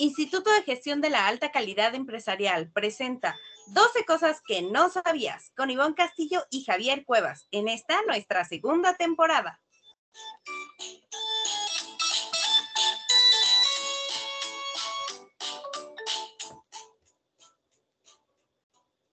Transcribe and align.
Instituto 0.00 0.50
de 0.50 0.62
Gestión 0.62 1.02
de 1.02 1.10
la 1.10 1.26
Alta 1.26 1.52
Calidad 1.52 1.94
Empresarial 1.94 2.72
presenta 2.72 3.36
12 3.66 4.06
cosas 4.06 4.40
que 4.40 4.62
no 4.62 4.88
sabías 4.88 5.50
con 5.54 5.68
Iván 5.68 5.92
Castillo 5.92 6.42
y 6.48 6.64
Javier 6.64 7.04
Cuevas 7.04 7.48
en 7.50 7.68
esta 7.68 8.00
nuestra 8.06 8.46
segunda 8.46 8.94
temporada. 8.94 9.60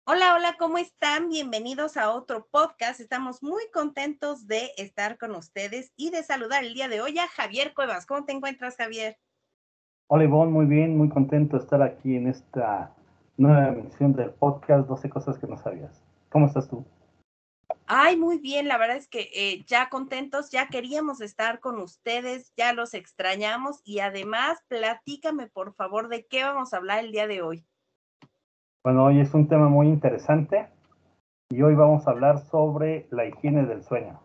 Hola, 0.06 0.36
hola, 0.36 0.56
¿cómo 0.58 0.78
están? 0.78 1.28
Bienvenidos 1.28 1.98
a 1.98 2.12
otro 2.12 2.48
podcast. 2.50 3.00
Estamos 3.00 3.42
muy 3.42 3.70
contentos 3.74 4.46
de 4.46 4.72
estar 4.78 5.18
con 5.18 5.34
ustedes 5.34 5.92
y 5.96 6.08
de 6.08 6.22
saludar 6.22 6.64
el 6.64 6.72
día 6.72 6.88
de 6.88 7.02
hoy 7.02 7.18
a 7.18 7.28
Javier 7.28 7.74
Cuevas. 7.74 8.06
¿Cómo 8.06 8.24
te 8.24 8.32
encuentras, 8.32 8.76
Javier? 8.76 9.18
Hola 10.10 10.24
Ivonne, 10.24 10.50
muy 10.50 10.64
bien, 10.64 10.96
muy 10.96 11.10
contento 11.10 11.58
de 11.58 11.62
estar 11.62 11.82
aquí 11.82 12.16
en 12.16 12.28
esta 12.28 12.94
nueva 13.36 13.68
emisión 13.68 14.14
del 14.14 14.30
podcast 14.30 14.88
12 14.88 15.10
cosas 15.10 15.38
que 15.38 15.46
no 15.46 15.58
sabías. 15.58 16.02
¿Cómo 16.30 16.46
estás 16.46 16.66
tú? 16.66 16.82
Ay, 17.86 18.16
muy 18.16 18.38
bien, 18.38 18.68
la 18.68 18.78
verdad 18.78 18.96
es 18.96 19.06
que 19.06 19.28
eh, 19.34 19.64
ya 19.66 19.90
contentos, 19.90 20.50
ya 20.50 20.68
queríamos 20.68 21.20
estar 21.20 21.60
con 21.60 21.78
ustedes, 21.78 22.54
ya 22.56 22.72
los 22.72 22.94
extrañamos 22.94 23.82
y 23.84 23.98
además 23.98 24.64
platícame 24.68 25.46
por 25.46 25.74
favor 25.74 26.08
de 26.08 26.24
qué 26.24 26.42
vamos 26.42 26.72
a 26.72 26.78
hablar 26.78 27.04
el 27.04 27.12
día 27.12 27.26
de 27.26 27.42
hoy. 27.42 27.66
Bueno, 28.82 29.04
hoy 29.04 29.20
es 29.20 29.34
un 29.34 29.46
tema 29.46 29.68
muy 29.68 29.88
interesante 29.88 30.70
y 31.50 31.60
hoy 31.60 31.74
vamos 31.74 32.08
a 32.08 32.12
hablar 32.12 32.38
sobre 32.46 33.06
la 33.10 33.26
higiene 33.26 33.66
del 33.66 33.82
sueño. 33.82 34.22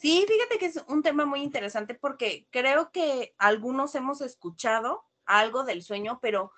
Sí, 0.00 0.24
fíjate 0.26 0.58
que 0.58 0.64
es 0.64 0.82
un 0.88 1.02
tema 1.02 1.26
muy 1.26 1.42
interesante 1.42 1.94
porque 1.94 2.46
creo 2.50 2.90
que 2.90 3.34
algunos 3.36 3.94
hemos 3.94 4.22
escuchado 4.22 5.04
algo 5.26 5.62
del 5.62 5.82
sueño, 5.82 6.20
pero 6.22 6.52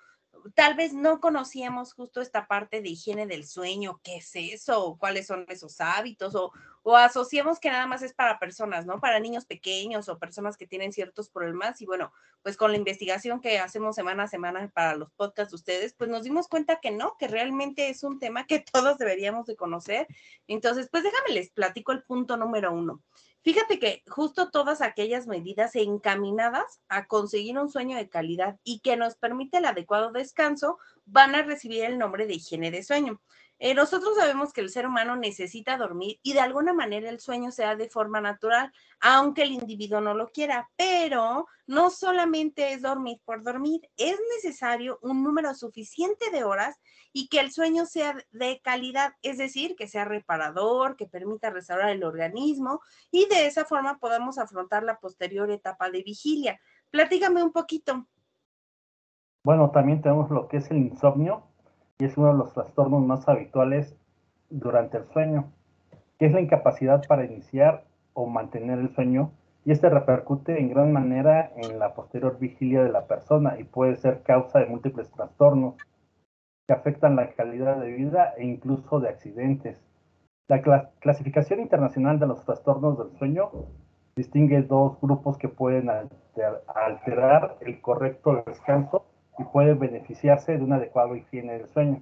tal 0.55 0.75
vez 0.75 0.93
no 0.93 1.19
conocíamos 1.19 1.93
justo 1.93 2.21
esta 2.21 2.47
parte 2.47 2.81
de 2.81 2.89
higiene 2.89 3.27
del 3.27 3.45
sueño, 3.45 3.99
qué 4.01 4.17
es 4.17 4.31
eso, 4.35 4.95
cuáles 4.97 5.27
son 5.27 5.45
esos 5.49 5.81
hábitos, 5.81 6.35
o, 6.35 6.53
o 6.83 6.95
asociamos 6.95 7.59
que 7.59 7.69
nada 7.69 7.85
más 7.85 8.01
es 8.01 8.13
para 8.13 8.39
personas, 8.39 8.85
¿no? 8.85 9.01
Para 9.01 9.19
niños 9.19 9.45
pequeños 9.45 10.07
o 10.07 10.19
personas 10.19 10.55
que 10.55 10.65
tienen 10.67 10.93
ciertos 10.93 11.29
problemas. 11.29 11.81
Y 11.81 11.85
bueno, 11.85 12.13
pues 12.41 12.57
con 12.57 12.71
la 12.71 12.77
investigación 12.77 13.41
que 13.41 13.59
hacemos 13.59 13.95
semana 13.95 14.23
a 14.23 14.27
semana 14.27 14.69
para 14.73 14.95
los 14.95 15.11
podcasts 15.11 15.51
de 15.51 15.55
ustedes, 15.55 15.93
pues 15.93 16.09
nos 16.09 16.23
dimos 16.23 16.47
cuenta 16.47 16.79
que 16.81 16.91
no, 16.91 17.17
que 17.17 17.27
realmente 17.27 17.89
es 17.89 18.03
un 18.03 18.19
tema 18.19 18.45
que 18.47 18.59
todos 18.73 18.97
deberíamos 18.97 19.47
de 19.47 19.55
conocer. 19.55 20.07
Entonces, 20.47 20.87
pues 20.89 21.03
déjame 21.03 21.33
les 21.33 21.51
platico 21.51 21.91
el 21.91 22.03
punto 22.03 22.37
número 22.37 22.73
uno. 22.73 23.01
Fíjate 23.43 23.77
que 23.77 24.03
justo 24.07 24.51
todas 24.51 24.81
aquellas 24.81 25.27
medidas 25.27 25.75
encaminadas 25.75 26.81
a 26.87 27.07
conseguir 27.07 27.59
un 27.59 27.69
sueño 27.69 27.97
de 27.97 28.07
calidad 28.07 28.57
y 28.63 28.79
que 28.79 28.95
nos 28.95 29.15
permite 29.15 29.57
el 29.57 29.65
adecuado 29.65 30.13
descanso 30.13 30.77
van 31.05 31.35
a 31.35 31.43
recibir 31.43 31.83
el 31.83 31.97
nombre 31.97 32.25
de 32.25 32.35
higiene 32.35 32.71
de 32.71 32.83
sueño. 32.83 33.21
Eh, 33.59 33.73
nosotros 33.73 34.15
sabemos 34.17 34.51
que 34.51 34.61
el 34.61 34.69
ser 34.69 34.87
humano 34.87 35.15
necesita 35.15 35.77
dormir 35.77 36.19
y 36.21 36.33
de 36.33 36.41
alguna 36.41 36.73
manera 36.73 37.09
el 37.09 37.19
sueño 37.19 37.51
se 37.51 37.63
da 37.63 37.75
de 37.75 37.89
forma 37.89 38.19
natural, 38.19 38.73
aunque 38.99 39.43
el 39.43 39.51
individuo 39.51 40.01
no 40.01 40.13
lo 40.13 40.31
quiera, 40.31 40.69
pero 40.75 41.47
no 41.65 41.89
solamente 41.89 42.73
es 42.73 42.81
dormir 42.81 43.21
por 43.23 43.43
dormir, 43.43 43.81
es 43.95 44.19
necesario 44.35 44.99
un 45.01 45.23
número 45.23 45.53
suficiente 45.53 46.29
de 46.31 46.43
horas 46.43 46.77
y 47.13 47.29
que 47.29 47.39
el 47.39 47.51
sueño 47.51 47.85
sea 47.85 48.17
de 48.31 48.59
calidad, 48.61 49.13
es 49.21 49.37
decir, 49.37 49.75
que 49.75 49.87
sea 49.87 50.03
reparador, 50.03 50.97
que 50.97 51.07
permita 51.07 51.49
restaurar 51.49 51.91
el 51.91 52.03
organismo 52.03 52.81
y 53.11 53.27
de 53.27 53.45
esa 53.45 53.65
forma 53.65 53.97
podamos 53.99 54.39
afrontar 54.39 54.83
la 54.83 54.99
posterior 54.99 55.49
etapa 55.51 55.89
de 55.89 56.03
vigilia. 56.03 56.59
Platígame 56.89 57.43
un 57.43 57.51
poquito. 57.51 58.07
Bueno, 59.43 59.71
también 59.71 60.01
tenemos 60.01 60.29
lo 60.31 60.47
que 60.47 60.57
es 60.57 60.71
el 60.71 60.77
insomnio, 60.77 61.52
es 62.05 62.17
uno 62.17 62.31
de 62.31 62.37
los 62.37 62.53
trastornos 62.53 63.05
más 63.05 63.27
habituales 63.27 63.95
durante 64.49 64.97
el 64.97 65.05
sueño, 65.07 65.51
que 66.19 66.25
es 66.25 66.33
la 66.33 66.41
incapacidad 66.41 67.05
para 67.07 67.25
iniciar 67.25 67.83
o 68.13 68.27
mantener 68.27 68.79
el 68.79 68.93
sueño 68.93 69.31
y 69.65 69.71
este 69.71 69.89
repercute 69.89 70.59
en 70.59 70.69
gran 70.69 70.91
manera 70.91 71.51
en 71.55 71.79
la 71.79 71.93
posterior 71.93 72.37
vigilia 72.37 72.83
de 72.83 72.91
la 72.91 73.07
persona 73.07 73.57
y 73.59 73.63
puede 73.63 73.95
ser 73.95 74.21
causa 74.23 74.59
de 74.59 74.65
múltiples 74.65 75.09
trastornos 75.11 75.75
que 76.67 76.73
afectan 76.73 77.15
la 77.15 77.29
calidad 77.31 77.77
de 77.77 77.91
vida 77.91 78.33
e 78.37 78.45
incluso 78.45 78.99
de 78.99 79.09
accidentes. 79.09 79.77
La 80.47 80.61
clasificación 80.99 81.61
internacional 81.61 82.19
de 82.19 82.27
los 82.27 82.43
trastornos 82.43 82.97
del 82.97 83.17
sueño 83.17 83.49
distingue 84.15 84.61
dos 84.61 84.99
grupos 85.01 85.37
que 85.37 85.47
pueden 85.47 85.89
alterar 85.89 87.57
el 87.61 87.81
correcto 87.81 88.43
descanso 88.45 89.05
y 89.37 89.43
puede 89.43 89.73
beneficiarse 89.73 90.57
de 90.57 90.63
un 90.63 90.73
adecuado 90.73 91.15
higiene 91.15 91.53
del 91.53 91.67
sueño. 91.67 92.01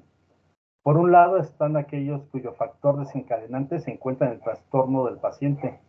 Por 0.84 0.98
un 0.98 1.12
lado 1.12 1.38
están 1.38 1.78
aquellos 1.78 2.24
cuyo 2.32 2.54
factor 2.54 2.98
desencadenante 3.00 3.80
se 3.80 3.92
encuentra 3.92 4.28
en 4.28 4.34
el 4.34 4.42
trastorno 4.42 5.06
del 5.06 5.18
paciente, 5.18 5.80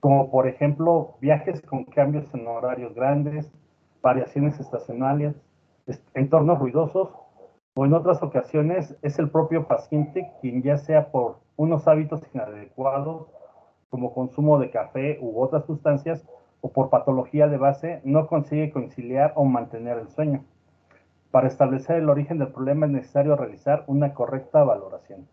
como 0.00 0.30
por 0.30 0.48
ejemplo 0.48 1.14
viajes 1.20 1.62
con 1.62 1.84
cambios 1.84 2.34
en 2.34 2.46
horarios 2.46 2.94
grandes, 2.94 3.50
variaciones 4.02 4.58
estacionales, 4.58 5.36
entornos 6.14 6.58
ruidosos 6.58 7.10
o 7.74 7.84
en 7.84 7.94
otras 7.94 8.22
ocasiones 8.22 8.96
es 9.02 9.18
el 9.18 9.30
propio 9.30 9.66
paciente 9.66 10.30
quien 10.40 10.62
ya 10.62 10.76
sea 10.76 11.10
por 11.10 11.38
unos 11.56 11.86
hábitos 11.86 12.22
inadecuados 12.34 13.28
como 13.90 14.12
consumo 14.12 14.58
de 14.58 14.70
café 14.70 15.18
u 15.20 15.40
otras 15.40 15.64
sustancias 15.66 16.26
o 16.60 16.72
por 16.72 16.90
patología 16.90 17.46
de 17.46 17.58
base 17.58 18.00
no 18.04 18.26
consigue 18.26 18.72
conciliar 18.72 19.32
o 19.36 19.44
mantener 19.44 19.98
el 19.98 20.08
sueño. 20.08 20.44
Para 21.32 21.48
establecer 21.48 21.96
el 21.96 22.10
origen 22.10 22.38
del 22.38 22.52
problema 22.52 22.84
es 22.84 22.92
necesario 22.92 23.36
realizar 23.36 23.84
una 23.86 24.12
correcta 24.12 24.62
valoración. 24.64 25.26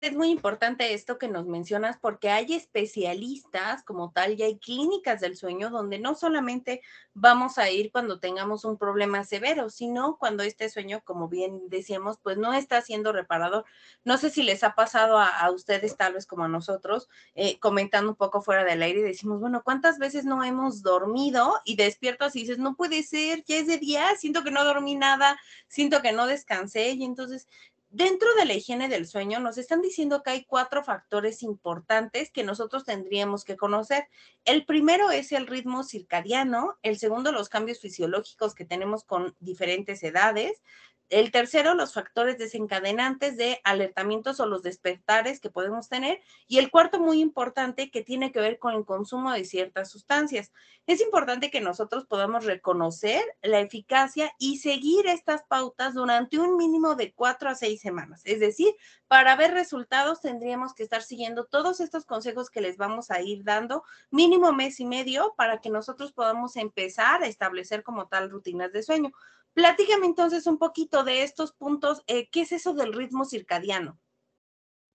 Es 0.00 0.16
muy 0.16 0.30
importante 0.30 0.94
esto 0.94 1.18
que 1.18 1.28
nos 1.28 1.44
mencionas 1.44 1.98
porque 2.00 2.30
hay 2.30 2.54
especialistas 2.54 3.82
como 3.84 4.12
tal 4.12 4.32
y 4.32 4.42
hay 4.42 4.58
clínicas 4.58 5.20
del 5.20 5.36
sueño 5.36 5.68
donde 5.68 5.98
no 5.98 6.14
solamente 6.14 6.80
vamos 7.12 7.58
a 7.58 7.68
ir 7.68 7.92
cuando 7.92 8.18
tengamos 8.18 8.64
un 8.64 8.78
problema 8.78 9.24
severo, 9.24 9.68
sino 9.68 10.16
cuando 10.16 10.42
este 10.42 10.70
sueño, 10.70 11.02
como 11.04 11.28
bien 11.28 11.68
decíamos, 11.68 12.16
pues 12.22 12.38
no 12.38 12.54
está 12.54 12.80
siendo 12.80 13.12
reparador. 13.12 13.66
No 14.02 14.16
sé 14.16 14.30
si 14.30 14.42
les 14.42 14.64
ha 14.64 14.74
pasado 14.74 15.18
a, 15.18 15.50
ustedes, 15.50 15.98
tal 15.98 16.14
vez 16.14 16.24
como 16.26 16.44
a 16.44 16.48
nosotros, 16.48 17.10
eh, 17.34 17.58
comentando 17.60 18.12
un 18.12 18.16
poco 18.16 18.40
fuera 18.40 18.64
del 18.64 18.80
aire 18.82 19.00
y 19.00 19.02
decimos, 19.02 19.38
bueno, 19.38 19.60
¿cuántas 19.62 19.98
veces 19.98 20.24
no 20.24 20.42
hemos 20.42 20.80
dormido 20.82 21.60
y 21.66 21.76
despiertas 21.76 22.34
y 22.36 22.40
dices, 22.40 22.56
no 22.56 22.74
puede 22.74 23.02
ser, 23.02 23.44
ya 23.44 23.56
es 23.56 23.66
de 23.66 23.76
día, 23.76 24.16
siento 24.16 24.44
que 24.44 24.50
no 24.50 24.64
dormí 24.64 24.96
nada, 24.96 25.38
siento 25.68 26.00
que 26.00 26.12
no 26.12 26.26
descansé 26.26 26.92
y 26.92 27.04
entonces 27.04 27.46
Dentro 27.92 28.32
de 28.36 28.44
la 28.44 28.54
higiene 28.54 28.88
del 28.88 29.04
sueño 29.04 29.40
nos 29.40 29.58
están 29.58 29.82
diciendo 29.82 30.22
que 30.22 30.30
hay 30.30 30.44
cuatro 30.44 30.84
factores 30.84 31.42
importantes 31.42 32.30
que 32.30 32.44
nosotros 32.44 32.84
tendríamos 32.84 33.44
que 33.44 33.56
conocer. 33.56 34.06
El 34.44 34.64
primero 34.64 35.10
es 35.10 35.32
el 35.32 35.48
ritmo 35.48 35.82
circadiano, 35.82 36.78
el 36.82 37.00
segundo 37.00 37.32
los 37.32 37.48
cambios 37.48 37.80
fisiológicos 37.80 38.54
que 38.54 38.64
tenemos 38.64 39.02
con 39.02 39.34
diferentes 39.40 40.04
edades, 40.04 40.62
el 41.10 41.32
tercero, 41.32 41.74
los 41.74 41.92
factores 41.92 42.38
desencadenantes 42.38 43.36
de 43.36 43.60
alertamientos 43.64 44.40
o 44.40 44.46
los 44.46 44.62
despertares 44.62 45.40
que 45.40 45.50
podemos 45.50 45.88
tener. 45.88 46.20
Y 46.46 46.58
el 46.58 46.70
cuarto, 46.70 47.00
muy 47.00 47.20
importante, 47.20 47.90
que 47.90 48.02
tiene 48.02 48.32
que 48.32 48.40
ver 48.40 48.58
con 48.58 48.74
el 48.74 48.84
consumo 48.84 49.32
de 49.32 49.44
ciertas 49.44 49.90
sustancias. 49.90 50.52
Es 50.86 51.00
importante 51.00 51.50
que 51.50 51.60
nosotros 51.60 52.06
podamos 52.06 52.44
reconocer 52.44 53.22
la 53.42 53.60
eficacia 53.60 54.32
y 54.38 54.58
seguir 54.58 55.06
estas 55.06 55.42
pautas 55.44 55.94
durante 55.94 56.38
un 56.38 56.56
mínimo 56.56 56.94
de 56.94 57.12
cuatro 57.12 57.50
a 57.50 57.54
seis 57.54 57.80
semanas. 57.80 58.22
Es 58.24 58.40
decir, 58.40 58.74
para 59.08 59.36
ver 59.36 59.52
resultados 59.52 60.20
tendríamos 60.20 60.74
que 60.74 60.84
estar 60.84 61.02
siguiendo 61.02 61.44
todos 61.44 61.80
estos 61.80 62.04
consejos 62.04 62.50
que 62.50 62.60
les 62.60 62.76
vamos 62.76 63.10
a 63.10 63.20
ir 63.20 63.44
dando, 63.44 63.84
mínimo 64.10 64.52
mes 64.52 64.80
y 64.80 64.86
medio, 64.86 65.34
para 65.36 65.60
que 65.60 65.70
nosotros 65.70 66.12
podamos 66.12 66.56
empezar 66.56 67.22
a 67.22 67.26
establecer 67.26 67.82
como 67.82 68.06
tal 68.06 68.30
rutinas 68.30 68.72
de 68.72 68.82
sueño. 68.82 69.12
Platícame 69.54 70.06
entonces 70.06 70.46
un 70.46 70.58
poquito 70.58 71.04
de 71.04 71.22
estos 71.22 71.52
puntos. 71.52 72.02
Eh, 72.06 72.28
¿Qué 72.30 72.42
es 72.42 72.52
eso 72.52 72.74
del 72.74 72.92
ritmo 72.92 73.24
circadiano? 73.24 73.98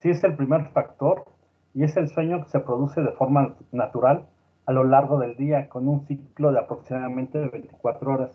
Sí, 0.02 0.10
es 0.10 0.24
el 0.24 0.36
primer 0.36 0.72
factor 0.72 1.26
y 1.74 1.84
es 1.84 1.98
el 1.98 2.10
sueño 2.10 2.44
que 2.44 2.50
se 2.50 2.60
produce 2.60 3.02
de 3.02 3.12
forma 3.12 3.56
natural 3.72 4.28
a 4.66 4.72
lo 4.72 4.84
largo 4.84 5.20
del 5.20 5.36
día 5.36 5.70
con 5.70 5.88
un 5.88 6.06
ciclo 6.08 6.52
de 6.52 6.60
aproximadamente 6.60 7.38
24 7.38 8.12
horas. 8.12 8.32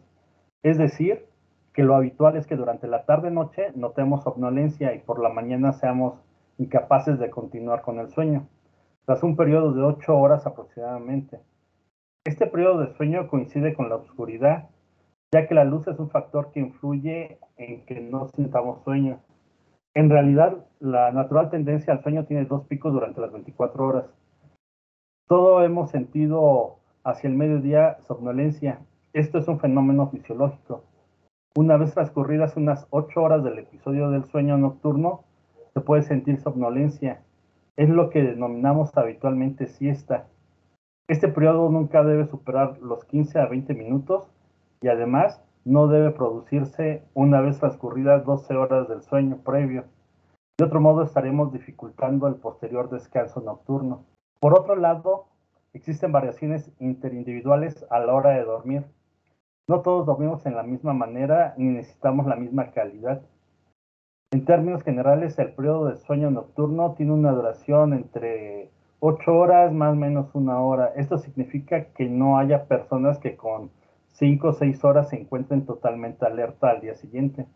Es 0.62 0.78
decir, 0.78 1.26
que 1.72 1.82
lo 1.82 1.96
habitual 1.96 2.36
es 2.36 2.46
que 2.46 2.56
durante 2.56 2.86
la 2.86 3.04
tarde-noche 3.04 3.72
notemos 3.74 4.22
somnolencia 4.24 4.94
y 4.94 4.98
por 4.98 5.22
la 5.22 5.30
mañana 5.30 5.72
seamos 5.72 6.20
incapaces 6.58 7.18
de 7.18 7.30
continuar 7.30 7.82
con 7.82 7.98
el 7.98 8.10
sueño, 8.10 8.46
tras 9.06 9.22
un 9.22 9.36
periodo 9.36 9.72
de 9.72 9.82
8 9.82 10.14
horas 10.14 10.46
aproximadamente. 10.46 11.40
Este 12.24 12.46
periodo 12.46 12.80
de 12.80 12.94
sueño 12.94 13.28
coincide 13.28 13.74
con 13.74 13.88
la 13.88 13.96
oscuridad 13.96 14.68
ya 15.32 15.46
que 15.46 15.54
la 15.54 15.64
luz 15.64 15.86
es 15.86 15.98
un 15.98 16.10
factor 16.10 16.50
que 16.52 16.60
influye 16.60 17.38
en 17.56 17.84
que 17.86 18.00
no 18.00 18.28
sintamos 18.28 18.82
sueño. 18.82 19.20
En 19.94 20.10
realidad, 20.10 20.64
la 20.80 21.12
natural 21.12 21.50
tendencia 21.50 21.92
al 21.92 22.02
sueño 22.02 22.24
tiene 22.24 22.44
dos 22.46 22.64
picos 22.66 22.92
durante 22.92 23.20
las 23.20 23.32
24 23.32 23.86
horas. 23.86 24.04
Todo 25.28 25.62
hemos 25.62 25.90
sentido 25.90 26.78
hacia 27.04 27.28
el 27.28 27.36
mediodía 27.36 27.98
somnolencia. 28.06 28.80
Esto 29.12 29.38
es 29.38 29.48
un 29.48 29.60
fenómeno 29.60 30.08
fisiológico. 30.08 30.84
Una 31.56 31.76
vez 31.76 31.94
transcurridas 31.94 32.56
unas 32.56 32.86
8 32.90 33.22
horas 33.22 33.44
del 33.44 33.58
episodio 33.58 34.10
del 34.10 34.24
sueño 34.24 34.58
nocturno, 34.58 35.24
se 35.74 35.80
puede 35.80 36.02
sentir 36.02 36.40
somnolencia. 36.40 37.22
Es 37.76 37.88
lo 37.88 38.10
que 38.10 38.22
denominamos 38.22 38.96
habitualmente 38.96 39.66
siesta. 39.66 40.26
Este 41.08 41.28
periodo 41.28 41.68
nunca 41.70 42.02
debe 42.02 42.26
superar 42.26 42.78
los 42.78 43.04
15 43.04 43.38
a 43.40 43.46
20 43.46 43.74
minutos 43.74 44.28
y 44.82 44.88
además 44.88 45.42
no 45.64 45.88
debe 45.88 46.10
producirse 46.10 47.02
una 47.14 47.40
vez 47.40 47.58
transcurridas 47.58 48.24
12 48.24 48.56
horas 48.56 48.88
del 48.88 49.02
sueño 49.02 49.38
previo. 49.44 49.84
De 50.58 50.64
otro 50.64 50.80
modo 50.80 51.02
estaremos 51.02 51.52
dificultando 51.52 52.26
el 52.28 52.36
posterior 52.36 52.90
descanso 52.90 53.40
nocturno. 53.40 54.04
Por 54.40 54.58
otro 54.58 54.76
lado, 54.76 55.26
existen 55.72 56.12
variaciones 56.12 56.70
interindividuales 56.78 57.86
a 57.90 57.98
la 58.00 58.14
hora 58.14 58.30
de 58.30 58.44
dormir. 58.44 58.84
No 59.68 59.82
todos 59.82 60.06
dormimos 60.06 60.44
en 60.46 60.56
la 60.56 60.62
misma 60.62 60.92
manera 60.92 61.54
ni 61.56 61.68
necesitamos 61.68 62.26
la 62.26 62.36
misma 62.36 62.72
calidad. 62.72 63.22
En 64.32 64.44
términos 64.44 64.82
generales, 64.82 65.38
el 65.38 65.52
periodo 65.52 65.86
de 65.86 65.96
sueño 65.96 66.30
nocturno 66.30 66.94
tiene 66.94 67.12
una 67.12 67.32
duración 67.32 67.92
entre 67.92 68.70
8 69.00 69.32
horas 69.32 69.72
más 69.72 69.92
o 69.92 69.96
menos 69.96 70.34
una 70.34 70.60
hora. 70.62 70.92
Esto 70.96 71.18
significa 71.18 71.86
que 71.92 72.08
no 72.08 72.38
haya 72.38 72.66
personas 72.66 73.18
que 73.18 73.36
con 73.36 73.70
5 74.20 74.48
o 74.48 74.52
6 74.52 74.84
horas 74.84 75.08
se 75.08 75.16
encuentren 75.16 75.64
totalmente 75.64 76.26
alerta 76.26 76.68
al 76.68 76.82
día 76.82 76.94
siguiente, 76.94 77.46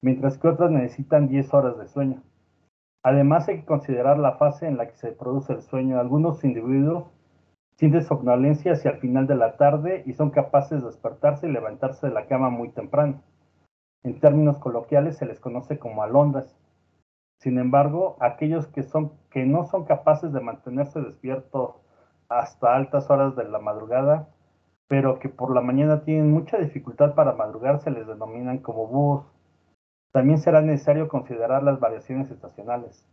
mientras 0.00 0.38
que 0.38 0.46
otras 0.46 0.70
necesitan 0.70 1.26
10 1.26 1.52
horas 1.52 1.78
de 1.78 1.88
sueño. 1.88 2.22
Además 3.02 3.48
hay 3.48 3.58
que 3.58 3.66
considerar 3.66 4.16
la 4.16 4.36
fase 4.36 4.68
en 4.68 4.76
la 4.76 4.86
que 4.86 4.96
se 4.96 5.10
produce 5.10 5.52
el 5.52 5.62
sueño. 5.62 5.98
Algunos 5.98 6.44
individuos 6.44 7.10
sienten 7.76 8.04
somnolencia 8.04 8.72
hacia 8.72 8.92
el 8.92 8.98
final 8.98 9.26
de 9.26 9.34
la 9.34 9.56
tarde 9.56 10.04
y 10.06 10.12
son 10.12 10.30
capaces 10.30 10.80
de 10.80 10.86
despertarse 10.86 11.48
y 11.48 11.52
levantarse 11.52 12.06
de 12.06 12.14
la 12.14 12.26
cama 12.26 12.50
muy 12.50 12.68
temprano. 12.68 13.20
En 14.04 14.20
términos 14.20 14.58
coloquiales 14.58 15.16
se 15.16 15.26
les 15.26 15.40
conoce 15.40 15.80
como 15.80 16.04
alondras. 16.04 16.56
Sin 17.40 17.58
embargo, 17.58 18.16
aquellos 18.20 18.68
que, 18.68 19.44
no 19.44 19.64
son 19.64 19.84
capaces 19.84 20.32
de 20.32 20.40
mantenerse 20.40 21.00
despiertos 21.00 21.74
hasta 22.28 22.76
altas 22.76 23.10
horas 23.10 23.34
de 23.34 23.44
la 23.48 23.58
madrugada, 23.58 24.28
pero 24.88 25.18
que 25.18 25.28
por 25.28 25.54
la 25.54 25.60
mañana 25.60 26.04
tienen 26.04 26.30
mucha 26.30 26.58
dificultad 26.58 27.14
para 27.14 27.32
madrugar, 27.32 27.80
se 27.80 27.90
les 27.90 28.06
denominan 28.06 28.58
como 28.58 28.86
búhos. 28.86 29.26
También 30.12 30.38
será 30.38 30.60
necesario 30.60 31.08
considerar 31.08 31.62
las 31.62 31.80
variaciones 31.80 32.30
estacionales. 32.30 33.06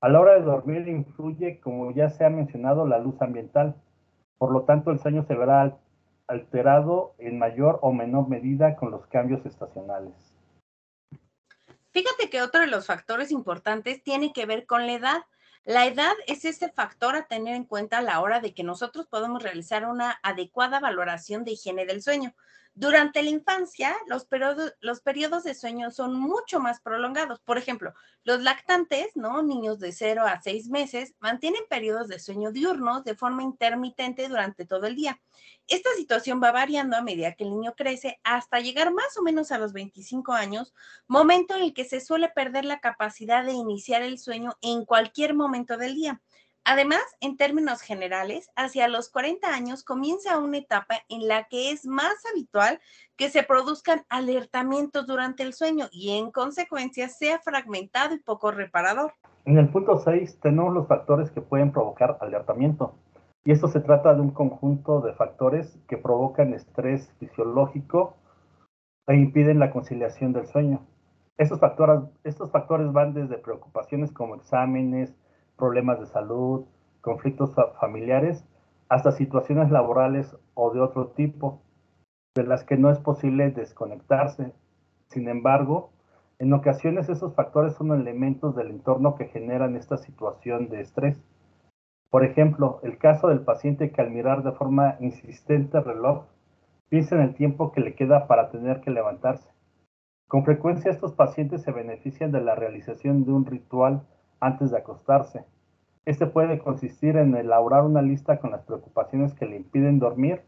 A 0.00 0.08
la 0.08 0.20
hora 0.20 0.34
de 0.34 0.42
dormir 0.42 0.88
influye, 0.88 1.60
como 1.60 1.90
ya 1.92 2.10
se 2.10 2.24
ha 2.24 2.30
mencionado, 2.30 2.86
la 2.86 2.98
luz 2.98 3.20
ambiental. 3.20 3.74
Por 4.38 4.52
lo 4.52 4.62
tanto, 4.62 4.90
el 4.90 4.98
sueño 4.98 5.24
se 5.24 5.34
verá 5.34 5.76
alterado 6.26 7.14
en 7.18 7.38
mayor 7.38 7.78
o 7.82 7.92
menor 7.92 8.28
medida 8.28 8.76
con 8.76 8.90
los 8.90 9.06
cambios 9.06 9.44
estacionales. 9.46 10.12
Fíjate 11.92 12.28
que 12.28 12.42
otro 12.42 12.60
de 12.60 12.66
los 12.66 12.86
factores 12.86 13.30
importantes 13.30 14.02
tiene 14.02 14.32
que 14.32 14.44
ver 14.44 14.66
con 14.66 14.86
la 14.86 14.92
edad. 14.92 15.24
La 15.66 15.84
edad 15.86 16.14
es 16.28 16.44
ese 16.44 16.70
factor 16.70 17.16
a 17.16 17.26
tener 17.26 17.56
en 17.56 17.64
cuenta 17.64 17.98
a 17.98 18.02
la 18.02 18.20
hora 18.20 18.38
de 18.38 18.54
que 18.54 18.62
nosotros 18.62 19.08
podemos 19.08 19.42
realizar 19.42 19.84
una 19.84 20.20
adecuada 20.22 20.78
valoración 20.78 21.42
de 21.42 21.50
higiene 21.50 21.86
del 21.86 22.04
sueño. 22.04 22.36
Durante 22.78 23.22
la 23.22 23.30
infancia, 23.30 23.96
los 24.06 24.26
periodos, 24.26 25.44
de 25.44 25.54
sueño 25.54 25.90
son 25.90 26.14
mucho 26.14 26.60
más 26.60 26.82
prolongados. 26.82 27.40
Por 27.40 27.56
ejemplo, 27.56 27.94
los 28.22 28.42
lactantes, 28.42 29.16
¿no? 29.16 29.42
Niños 29.42 29.78
de 29.78 29.92
0 29.92 30.24
a 30.26 30.42
6 30.42 30.68
meses, 30.68 31.14
mantienen 31.18 31.62
periodos 31.70 32.06
de 32.08 32.18
sueño 32.18 32.52
diurnos 32.52 33.02
de 33.02 33.16
forma 33.16 33.42
intermitente 33.42 34.28
durante 34.28 34.66
todo 34.66 34.86
el 34.86 34.94
día. 34.94 35.18
Esta 35.66 35.88
situación 35.96 36.38
va 36.42 36.52
variando 36.52 36.98
a 36.98 37.02
medida 37.02 37.32
que 37.32 37.44
el 37.44 37.50
niño 37.50 37.72
crece 37.74 38.20
hasta 38.24 38.60
llegar 38.60 38.92
más 38.92 39.16
o 39.16 39.22
menos 39.22 39.52
a 39.52 39.58
los 39.58 39.72
25 39.72 40.34
años, 40.34 40.74
momento 41.08 41.56
en 41.56 41.62
el 41.62 41.72
que 41.72 41.86
se 41.86 42.02
suele 42.02 42.28
perder 42.28 42.66
la 42.66 42.80
capacidad 42.80 43.42
de 43.42 43.52
iniciar 43.54 44.02
el 44.02 44.18
sueño 44.18 44.58
en 44.60 44.84
cualquier 44.84 45.32
momento 45.32 45.78
del 45.78 45.94
día. 45.94 46.20
Además, 46.68 47.04
en 47.20 47.36
términos 47.36 47.80
generales, 47.80 48.50
hacia 48.56 48.88
los 48.88 49.08
40 49.08 49.54
años 49.54 49.84
comienza 49.84 50.40
una 50.40 50.58
etapa 50.58 50.96
en 51.08 51.28
la 51.28 51.44
que 51.44 51.70
es 51.70 51.86
más 51.86 52.16
habitual 52.28 52.80
que 53.16 53.30
se 53.30 53.44
produzcan 53.44 54.02
alertamientos 54.08 55.06
durante 55.06 55.44
el 55.44 55.52
sueño 55.52 55.86
y 55.92 56.18
en 56.18 56.32
consecuencia 56.32 57.08
sea 57.08 57.38
fragmentado 57.38 58.16
y 58.16 58.18
poco 58.18 58.50
reparador. 58.50 59.12
En 59.44 59.58
el 59.58 59.68
punto 59.68 60.00
6 60.00 60.40
tenemos 60.40 60.74
los 60.74 60.88
factores 60.88 61.30
que 61.30 61.40
pueden 61.40 61.70
provocar 61.70 62.18
alertamiento. 62.20 62.96
Y 63.44 63.52
esto 63.52 63.68
se 63.68 63.78
trata 63.78 64.12
de 64.12 64.22
un 64.22 64.32
conjunto 64.32 65.00
de 65.02 65.14
factores 65.14 65.78
que 65.86 65.98
provocan 65.98 66.52
estrés 66.52 67.12
fisiológico 67.20 68.16
e 69.06 69.14
impiden 69.14 69.60
la 69.60 69.70
conciliación 69.70 70.32
del 70.32 70.48
sueño. 70.48 70.84
Estos 71.38 71.60
factores, 71.60 72.00
estos 72.24 72.50
factores 72.50 72.92
van 72.92 73.14
desde 73.14 73.38
preocupaciones 73.38 74.10
como 74.10 74.34
exámenes, 74.34 75.14
problemas 75.56 76.00
de 76.00 76.06
salud, 76.06 76.64
conflictos 77.00 77.54
familiares, 77.80 78.44
hasta 78.88 79.12
situaciones 79.12 79.70
laborales 79.70 80.36
o 80.54 80.72
de 80.72 80.80
otro 80.80 81.08
tipo, 81.08 81.60
de 82.34 82.44
las 82.44 82.64
que 82.64 82.76
no 82.76 82.90
es 82.90 82.98
posible 82.98 83.50
desconectarse. 83.50 84.52
Sin 85.08 85.28
embargo, 85.28 85.90
en 86.38 86.52
ocasiones 86.52 87.08
esos 87.08 87.34
factores 87.34 87.74
son 87.74 87.92
elementos 87.98 88.54
del 88.54 88.70
entorno 88.70 89.14
que 89.14 89.26
generan 89.26 89.76
esta 89.76 89.96
situación 89.96 90.68
de 90.68 90.80
estrés. 90.82 91.22
Por 92.10 92.24
ejemplo, 92.24 92.80
el 92.82 92.98
caso 92.98 93.28
del 93.28 93.40
paciente 93.40 93.90
que 93.90 94.00
al 94.00 94.10
mirar 94.10 94.42
de 94.42 94.52
forma 94.52 94.96
insistente 95.00 95.78
el 95.78 95.84
reloj, 95.84 96.24
piensa 96.88 97.16
en 97.16 97.22
el 97.22 97.34
tiempo 97.34 97.72
que 97.72 97.80
le 97.80 97.94
queda 97.94 98.26
para 98.26 98.50
tener 98.50 98.80
que 98.80 98.90
levantarse. 98.90 99.50
Con 100.28 100.44
frecuencia 100.44 100.90
estos 100.90 101.14
pacientes 101.14 101.62
se 101.62 101.72
benefician 101.72 102.32
de 102.32 102.40
la 102.40 102.54
realización 102.54 103.24
de 103.24 103.32
un 103.32 103.46
ritual 103.46 104.02
antes 104.40 104.70
de 104.70 104.78
acostarse. 104.78 105.44
Este 106.04 106.26
puede 106.26 106.58
consistir 106.58 107.16
en 107.16 107.34
elaborar 107.34 107.84
una 107.84 108.02
lista 108.02 108.38
con 108.38 108.52
las 108.52 108.62
preocupaciones 108.62 109.34
que 109.34 109.46
le 109.46 109.56
impiden 109.56 109.98
dormir, 109.98 110.42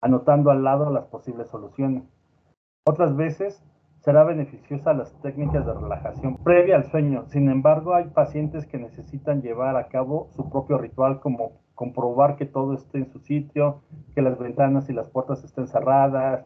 anotando 0.00 0.50
al 0.50 0.64
lado 0.64 0.90
las 0.90 1.06
posibles 1.06 1.48
soluciones. 1.48 2.04
Otras 2.84 3.14
veces 3.14 3.62
será 4.00 4.24
beneficiosa 4.24 4.94
las 4.94 5.12
técnicas 5.20 5.64
de 5.64 5.74
relajación 5.74 6.38
previa 6.38 6.76
al 6.76 6.90
sueño. 6.90 7.26
Sin 7.28 7.48
embargo, 7.48 7.94
hay 7.94 8.06
pacientes 8.06 8.66
que 8.66 8.78
necesitan 8.78 9.42
llevar 9.42 9.76
a 9.76 9.88
cabo 9.88 10.28
su 10.34 10.50
propio 10.50 10.78
ritual 10.78 11.20
como 11.20 11.60
comprobar 11.74 12.36
que 12.36 12.46
todo 12.46 12.74
esté 12.74 12.98
en 12.98 13.12
su 13.12 13.20
sitio, 13.20 13.82
que 14.14 14.22
las 14.22 14.38
ventanas 14.38 14.88
y 14.88 14.92
las 14.92 15.08
puertas 15.08 15.44
estén 15.44 15.68
cerradas, 15.68 16.44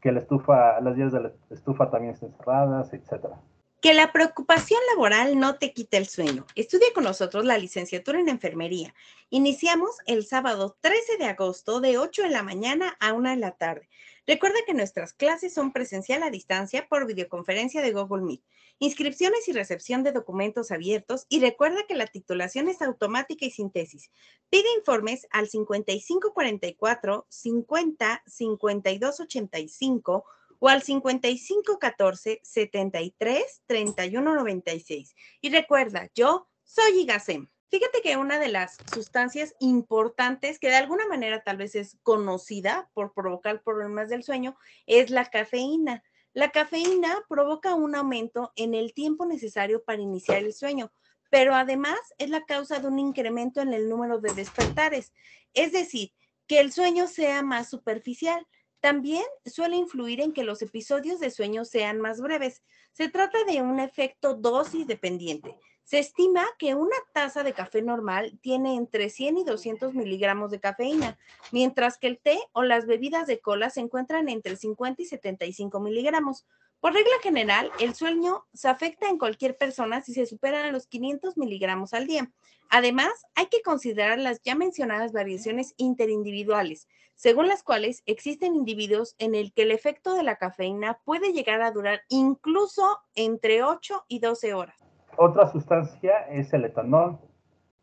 que 0.00 0.10
la 0.10 0.18
estufa, 0.18 0.80
las 0.80 0.96
vías 0.96 1.12
de 1.12 1.20
la 1.20 1.32
estufa 1.50 1.90
también 1.90 2.14
estén 2.14 2.32
cerradas, 2.32 2.92
etcétera. 2.92 3.36
Que 3.80 3.94
la 3.94 4.12
preocupación 4.12 4.78
laboral 4.90 5.38
no 5.38 5.56
te 5.56 5.72
quite 5.72 5.96
el 5.96 6.06
sueño. 6.06 6.44
Estudia 6.54 6.88
con 6.94 7.04
nosotros 7.04 7.46
la 7.46 7.56
licenciatura 7.56 8.20
en 8.20 8.28
enfermería. 8.28 8.94
Iniciamos 9.30 9.96
el 10.04 10.26
sábado 10.26 10.76
13 10.82 11.16
de 11.16 11.24
agosto 11.24 11.80
de 11.80 11.96
8 11.96 12.24
de 12.24 12.28
la 12.28 12.42
mañana 12.42 12.94
a 13.00 13.14
1 13.14 13.30
de 13.30 13.36
la 13.36 13.52
tarde. 13.52 13.88
Recuerda 14.26 14.58
que 14.66 14.74
nuestras 14.74 15.14
clases 15.14 15.54
son 15.54 15.72
presencial 15.72 16.22
a 16.22 16.30
distancia 16.30 16.88
por 16.90 17.06
videoconferencia 17.06 17.80
de 17.80 17.92
Google 17.92 18.22
Meet. 18.22 18.42
Inscripciones 18.80 19.48
y 19.48 19.52
recepción 19.52 20.02
de 20.02 20.12
documentos 20.12 20.70
abiertos 20.72 21.24
y 21.30 21.40
recuerda 21.40 21.86
que 21.88 21.94
la 21.94 22.06
titulación 22.06 22.68
es 22.68 22.82
automática 22.82 23.46
y 23.46 23.50
sin 23.50 23.70
tesis. 23.70 24.10
Pide 24.50 24.68
informes 24.76 25.26
al 25.30 25.48
5544 25.48 27.26
50 27.30 28.22
52 28.26 29.20
85 29.20 30.24
o 30.60 30.68
al 30.68 30.82
5514 30.82 32.40
73 32.44 33.62
31 33.66 34.34
96. 34.36 35.16
Y 35.40 35.50
recuerda, 35.50 36.08
yo 36.14 36.48
soy 36.62 37.00
Igasem. 37.00 37.48
Fíjate 37.70 38.02
que 38.02 38.16
una 38.16 38.38
de 38.38 38.48
las 38.48 38.78
sustancias 38.92 39.54
importantes 39.60 40.58
que 40.58 40.68
de 40.68 40.76
alguna 40.76 41.06
manera 41.06 41.42
tal 41.42 41.56
vez 41.56 41.74
es 41.76 41.98
conocida 42.02 42.90
por 42.94 43.14
provocar 43.14 43.62
problemas 43.62 44.08
del 44.08 44.24
sueño 44.24 44.56
es 44.86 45.10
la 45.10 45.24
cafeína. 45.24 46.02
La 46.32 46.50
cafeína 46.50 47.16
provoca 47.28 47.74
un 47.74 47.94
aumento 47.94 48.52
en 48.56 48.74
el 48.74 48.92
tiempo 48.92 49.24
necesario 49.24 49.84
para 49.84 50.02
iniciar 50.02 50.38
el 50.38 50.52
sueño, 50.52 50.92
pero 51.30 51.54
además 51.54 51.98
es 52.18 52.28
la 52.28 52.44
causa 52.44 52.80
de 52.80 52.88
un 52.88 52.98
incremento 52.98 53.60
en 53.60 53.72
el 53.72 53.88
número 53.88 54.20
de 54.20 54.34
despertares, 54.34 55.12
es 55.54 55.72
decir, 55.72 56.12
que 56.48 56.58
el 56.58 56.72
sueño 56.72 57.06
sea 57.06 57.42
más 57.42 57.70
superficial. 57.70 58.44
También 58.80 59.24
suele 59.44 59.76
influir 59.76 60.20
en 60.20 60.32
que 60.32 60.42
los 60.42 60.62
episodios 60.62 61.20
de 61.20 61.30
sueño 61.30 61.64
sean 61.64 62.00
más 62.00 62.20
breves. 62.20 62.62
Se 62.92 63.08
trata 63.08 63.44
de 63.44 63.62
un 63.62 63.78
efecto 63.78 64.34
dosis 64.34 64.86
dependiente. 64.86 65.56
Se 65.84 65.98
estima 65.98 66.46
que 66.58 66.74
una 66.74 66.96
taza 67.12 67.42
de 67.42 67.52
café 67.52 67.82
normal 67.82 68.38
tiene 68.42 68.76
entre 68.76 69.10
100 69.10 69.38
y 69.38 69.44
200 69.44 69.92
miligramos 69.92 70.50
de 70.50 70.60
cafeína, 70.60 71.18
mientras 71.50 71.98
que 71.98 72.06
el 72.06 72.18
té 72.18 72.38
o 72.52 72.62
las 72.62 72.86
bebidas 72.86 73.26
de 73.26 73.40
cola 73.40 73.70
se 73.70 73.80
encuentran 73.80 74.28
entre 74.28 74.56
50 74.56 75.02
y 75.02 75.04
75 75.04 75.80
miligramos. 75.80 76.46
Por 76.80 76.94
regla 76.94 77.12
general, 77.22 77.70
el 77.78 77.94
sueño 77.94 78.46
se 78.54 78.68
afecta 78.68 79.08
en 79.08 79.18
cualquier 79.18 79.56
persona 79.58 80.00
si 80.00 80.14
se 80.14 80.24
superan 80.24 80.72
los 80.72 80.86
500 80.86 81.36
miligramos 81.36 81.92
al 81.92 82.06
día. 82.06 82.30
Además, 82.70 83.10
hay 83.34 83.46
que 83.46 83.60
considerar 83.62 84.18
las 84.18 84.40
ya 84.40 84.54
mencionadas 84.54 85.12
variaciones 85.12 85.74
interindividuales, 85.76 86.88
según 87.16 87.48
las 87.48 87.62
cuales 87.62 88.02
existen 88.06 88.54
individuos 88.54 89.14
en 89.18 89.34
el 89.34 89.52
que 89.52 89.62
el 89.62 89.72
efecto 89.72 90.14
de 90.14 90.22
la 90.22 90.36
cafeína 90.36 91.00
puede 91.04 91.34
llegar 91.34 91.60
a 91.60 91.70
durar 91.70 92.00
incluso 92.08 92.98
entre 93.14 93.62
8 93.62 94.04
y 94.08 94.20
12 94.20 94.54
horas. 94.54 94.76
Otra 95.18 95.52
sustancia 95.52 96.20
es 96.30 96.50
el 96.54 96.64
etanol, 96.64 97.18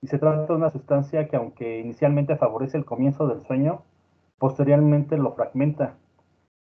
y 0.02 0.08
se 0.08 0.18
trata 0.18 0.46
de 0.46 0.54
una 0.54 0.72
sustancia 0.72 1.28
que 1.28 1.36
aunque 1.36 1.80
inicialmente 1.80 2.36
favorece 2.36 2.78
el 2.78 2.86
comienzo 2.86 3.28
del 3.28 3.46
sueño, 3.46 3.84
posteriormente 4.40 5.18
lo 5.18 5.34
fragmenta. 5.34 5.98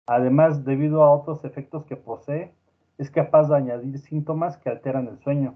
Además, 0.07 0.63
debido 0.63 1.03
a 1.03 1.13
otros 1.13 1.43
efectos 1.43 1.83
que 1.83 1.97
posee, 1.97 2.53
es 2.97 3.11
capaz 3.11 3.49
de 3.49 3.57
añadir 3.57 3.99
síntomas 3.99 4.57
que 4.57 4.69
alteran 4.69 5.07
el 5.07 5.19
sueño, 5.19 5.55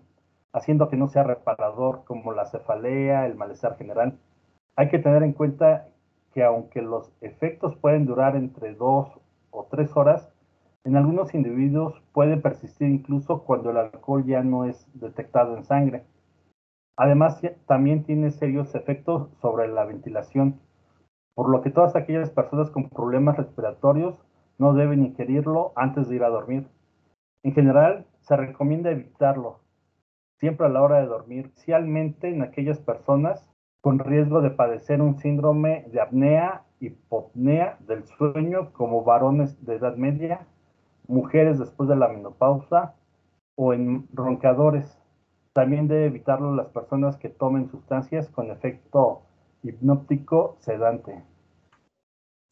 haciendo 0.51 0.89
que 0.89 0.97
no 0.97 1.07
sea 1.07 1.23
reparador 1.23 2.03
como 2.03 2.33
la 2.33 2.45
cefalea, 2.45 3.25
el 3.25 3.35
malestar 3.35 3.77
general. 3.77 4.19
Hay 4.75 4.89
que 4.89 4.99
tener 4.99 5.23
en 5.23 5.31
cuenta 5.31 5.87
que 6.33 6.43
aunque 6.43 6.81
los 6.81 7.11
efectos 7.21 7.77
pueden 7.77 8.05
durar 8.05 8.35
entre 8.35 8.75
dos 8.75 9.07
o 9.51 9.67
tres 9.71 9.95
horas, 9.95 10.29
en 10.83 10.97
algunos 10.97 11.33
individuos 11.33 12.01
pueden 12.11 12.41
persistir 12.41 12.89
incluso 12.89 13.43
cuando 13.43 13.71
el 13.71 13.77
alcohol 13.77 14.25
ya 14.25 14.43
no 14.43 14.65
es 14.65 14.85
detectado 14.93 15.55
en 15.55 15.63
sangre. 15.63 16.03
Además, 16.97 17.41
también 17.67 18.03
tiene 18.03 18.31
serios 18.31 18.75
efectos 18.75 19.29
sobre 19.41 19.69
la 19.69 19.85
ventilación, 19.85 20.59
por 21.35 21.49
lo 21.49 21.61
que 21.61 21.69
todas 21.69 21.95
aquellas 21.95 22.29
personas 22.31 22.69
con 22.69 22.89
problemas 22.89 23.37
respiratorios 23.37 24.15
no 24.61 24.73
deben 24.73 25.03
ingerirlo 25.03 25.73
antes 25.75 26.07
de 26.07 26.17
ir 26.17 26.23
a 26.23 26.29
dormir. 26.29 26.67
En 27.41 27.53
general, 27.53 28.05
se 28.19 28.37
recomienda 28.37 28.91
evitarlo 28.91 29.61
siempre 30.39 30.67
a 30.67 30.69
la 30.69 30.83
hora 30.83 30.99
de 30.99 31.07
dormir, 31.07 31.47
especialmente 31.47 32.29
en 32.29 32.43
aquellas 32.43 32.77
personas 32.77 33.49
con 33.81 33.97
riesgo 33.97 34.39
de 34.41 34.51
padecer 34.51 35.01
un 35.01 35.17
síndrome 35.17 35.85
de 35.91 35.99
apnea, 35.99 36.61
hipopnea 36.79 37.79
del 37.87 38.03
sueño, 38.05 38.71
como 38.73 39.03
varones 39.03 39.65
de 39.65 39.77
edad 39.77 39.95
media, 39.95 40.45
mujeres 41.07 41.57
después 41.57 41.89
de 41.89 41.95
la 41.95 42.09
menopausa 42.09 42.93
o 43.55 43.73
en 43.73 44.07
roncadores. 44.13 44.95
También 45.53 45.87
debe 45.87 46.05
evitarlo 46.05 46.53
las 46.53 46.67
personas 46.67 47.17
que 47.17 47.29
tomen 47.29 47.67
sustancias 47.71 48.29
con 48.29 48.51
efecto 48.51 49.23
hipnóptico 49.63 50.57
sedante. 50.59 51.30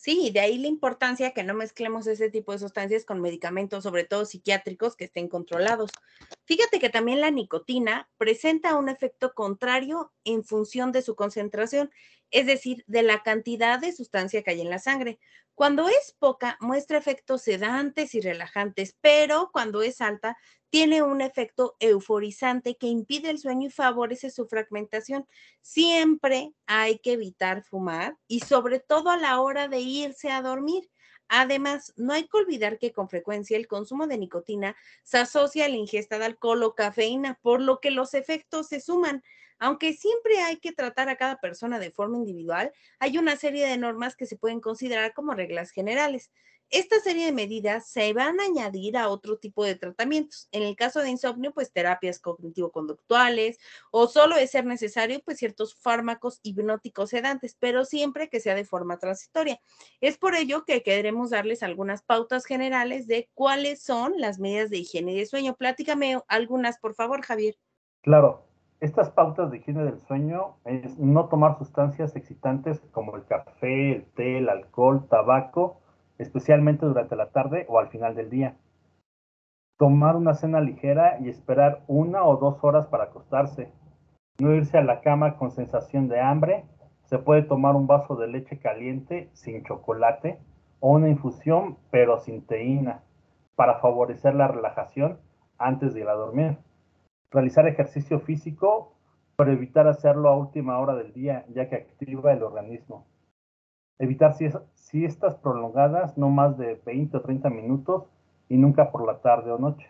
Sí, 0.01 0.31
de 0.31 0.39
ahí 0.39 0.57
la 0.57 0.69
importancia 0.69 1.31
que 1.33 1.43
no 1.43 1.53
mezclemos 1.53 2.07
ese 2.07 2.29
tipo 2.29 2.53
de 2.53 2.59
sustancias 2.59 3.03
con 3.03 3.19
medicamentos, 3.19 3.83
sobre 3.83 4.05
todo 4.05 4.23
psiquiátricos, 4.23 4.95
que 4.95 5.03
estén 5.03 5.27
controlados. 5.27 5.91
Fíjate 6.45 6.79
que 6.79 6.89
también 6.89 7.19
la 7.19 7.31
nicotina 7.31 8.09
presenta 8.17 8.77
un 8.77 8.87
efecto 8.87 9.33
contrario 9.33 10.13
en 10.23 10.45
función 10.45 10.93
de 10.93 11.01
su 11.01 11.17
concentración, 11.17 11.91
es 12.31 12.45
decir, 12.45 12.83
de 12.87 13.03
la 13.03 13.23
cantidad 13.23 13.79
de 13.79 13.91
sustancia 13.91 14.43
que 14.43 14.51
hay 14.51 14.61
en 14.61 14.69
la 14.69 14.79
sangre. 14.79 15.19
Cuando 15.55 15.89
es 15.89 16.15
poca, 16.17 16.57
muestra 16.61 16.97
efectos 16.97 17.41
sedantes 17.41 18.15
y 18.15 18.21
relajantes, 18.21 18.95
pero 19.01 19.49
cuando 19.51 19.81
es 19.81 19.99
alta, 19.99 20.37
tiene 20.69 21.01
un 21.01 21.21
efecto 21.21 21.75
euforizante 21.79 22.77
que 22.77 22.87
impide 22.87 23.29
el 23.29 23.39
sueño 23.39 23.67
y 23.67 23.71
favorece 23.71 24.29
su 24.29 24.47
fragmentación. 24.47 25.27
Siempre 25.61 26.53
hay 26.67 26.99
que 26.99 27.13
evitar 27.13 27.63
fumar 27.63 28.17
y 28.27 28.41
sobre 28.41 28.79
todo 28.79 29.09
a 29.09 29.17
la 29.17 29.41
hora 29.41 29.67
de 29.67 29.79
irse 29.79 30.29
a 30.31 30.41
dormir. 30.41 30.89
Además, 31.27 31.93
no 31.95 32.13
hay 32.13 32.23
que 32.27 32.37
olvidar 32.37 32.79
que 32.79 32.91
con 32.91 33.09
frecuencia 33.09 33.57
el 33.57 33.67
consumo 33.67 34.07
de 34.07 34.17
nicotina 34.17 34.75
se 35.03 35.19
asocia 35.19 35.65
a 35.65 35.69
la 35.69 35.75
ingesta 35.75 36.17
de 36.17 36.25
alcohol 36.25 36.63
o 36.63 36.73
cafeína, 36.73 37.37
por 37.41 37.61
lo 37.61 37.79
que 37.79 37.91
los 37.91 38.13
efectos 38.13 38.67
se 38.67 38.79
suman. 38.79 39.23
Aunque 39.59 39.93
siempre 39.93 40.39
hay 40.39 40.57
que 40.57 40.71
tratar 40.71 41.09
a 41.09 41.17
cada 41.17 41.37
persona 41.39 41.79
de 41.79 41.91
forma 41.91 42.17
individual, 42.17 42.71
hay 42.99 43.17
una 43.17 43.35
serie 43.35 43.67
de 43.67 43.77
normas 43.77 44.15
que 44.15 44.25
se 44.25 44.37
pueden 44.37 44.61
considerar 44.61 45.13
como 45.13 45.33
reglas 45.33 45.71
generales. 45.71 46.31
Esta 46.71 46.99
serie 46.99 47.25
de 47.25 47.31
medidas 47.31 47.89
se 47.89 48.13
van 48.13 48.39
a 48.39 48.43
añadir 48.43 48.95
a 48.95 49.09
otro 49.09 49.37
tipo 49.37 49.65
de 49.65 49.73
tratamientos. 49.73 50.47
En 50.51 50.61
el 50.61 50.75
caso 50.75 50.99
de 50.99 51.09
insomnio, 51.09 51.51
pues 51.51 51.71
terapias 51.71 52.19
cognitivo-conductuales 52.19 53.57
o 53.89 54.07
solo 54.07 54.35
es 54.35 54.51
ser 54.51 54.65
necesario, 54.65 55.19
pues 55.25 55.39
ciertos 55.39 55.73
fármacos 55.73 56.39
hipnóticos 56.43 57.09
sedantes, 57.09 57.57
pero 57.59 57.85
siempre 57.85 58.29
que 58.29 58.39
sea 58.39 58.53
de 58.53 58.65
forma 58.65 58.99
transitoria. 58.99 59.59
Es 59.99 60.19
por 60.19 60.35
ello 60.35 60.63
que 60.63 60.83
queremos 60.83 61.31
darles 61.31 61.63
algunas 61.63 62.03
pautas 62.03 62.45
generales 62.45 63.07
de 63.07 63.31
cuáles 63.33 63.81
son 63.81 64.13
las 64.17 64.37
medidas 64.37 64.69
de 64.69 64.77
higiene 64.77 65.13
y 65.13 65.17
de 65.17 65.25
sueño. 65.25 65.55
Pláticame 65.55 66.19
algunas, 66.27 66.77
por 66.77 66.93
favor, 66.93 67.23
Javier. 67.23 67.57
Claro, 68.01 68.48
estas 68.79 69.09
pautas 69.09 69.51
de 69.51 69.57
higiene 69.57 69.83
del 69.83 69.99
sueño 69.99 70.55
es 70.63 70.97
no 70.97 71.27
tomar 71.27 71.57
sustancias 71.57 72.15
excitantes 72.15 72.79
como 72.91 73.17
el 73.17 73.25
café, 73.25 73.95
el 73.95 74.05
té, 74.13 74.37
el 74.37 74.47
alcohol, 74.47 75.05
tabaco, 75.09 75.81
especialmente 76.17 76.85
durante 76.85 77.17
la 77.17 77.29
tarde 77.29 77.65
o 77.67 77.77
al 77.77 77.89
final 77.89 78.15
del 78.15 78.29
día. 78.29 78.55
Tomar 79.77 80.15
una 80.15 80.33
cena 80.33 80.61
ligera 80.61 81.17
y 81.19 81.27
esperar 81.27 81.83
una 81.87 82.23
o 82.23 82.37
dos 82.37 82.63
horas 82.63 82.87
para 82.87 83.05
acostarse. 83.05 83.71
No 84.39 84.53
irse 84.53 84.77
a 84.77 84.83
la 84.83 85.01
cama 85.01 85.37
con 85.37 85.51
sensación 85.51 86.07
de 86.07 86.21
hambre. 86.21 86.65
Se 87.03 87.17
puede 87.17 87.41
tomar 87.41 87.75
un 87.75 87.87
vaso 87.87 88.15
de 88.15 88.27
leche 88.27 88.59
caliente 88.59 89.29
sin 89.33 89.63
chocolate 89.63 90.39
o 90.79 90.91
una 90.91 91.09
infusión 91.09 91.77
pero 91.91 92.19
sin 92.19 92.45
teína 92.45 93.03
para 93.55 93.79
favorecer 93.79 94.35
la 94.35 94.47
relajación 94.47 95.19
antes 95.57 95.93
de 95.93 96.01
ir 96.01 96.07
a 96.07 96.13
dormir 96.13 96.57
realizar 97.31 97.67
ejercicio 97.67 98.19
físico, 98.19 98.93
pero 99.35 99.51
evitar 99.51 99.87
hacerlo 99.87 100.29
a 100.29 100.35
última 100.35 100.79
hora 100.79 100.95
del 100.95 101.13
día, 101.13 101.45
ya 101.49 101.69
que 101.69 101.75
activa 101.75 102.33
el 102.33 102.43
organismo. 102.43 103.05
Evitar 103.97 104.35
siestas 104.75 105.35
prolongadas, 105.35 106.17
no 106.17 106.29
más 106.29 106.57
de 106.57 106.81
20 106.85 107.17
o 107.17 107.21
30 107.21 107.49
minutos 107.49 108.09
y 108.47 108.57
nunca 108.57 108.91
por 108.91 109.05
la 109.05 109.19
tarde 109.19 109.51
o 109.51 109.57
noche. 109.57 109.89